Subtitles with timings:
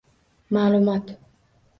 [0.57, 1.13] Ma'lumot